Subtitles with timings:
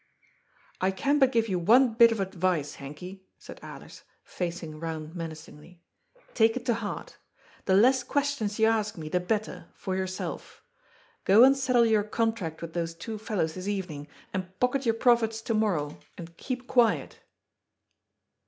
[0.81, 5.83] "I can but give you one bit of advice, Henky," said Alers, facing round menacingly."
[6.33, 7.17] Take it to heart.
[7.65, 10.63] The less questions you ask me, the better— for yourself.
[11.23, 15.39] Go and settle your contract with those two fellows this evening, and pocket your profits
[15.43, 17.19] to morrow, and keep quiet."